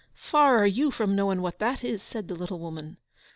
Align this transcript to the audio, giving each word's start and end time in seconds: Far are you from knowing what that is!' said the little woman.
Far 0.15 0.57
are 0.57 0.65
you 0.65 0.89
from 0.89 1.15
knowing 1.15 1.43
what 1.43 1.59
that 1.59 1.83
is!' 1.83 2.01
said 2.01 2.27
the 2.27 2.33
little 2.35 2.57
woman. 2.57 2.97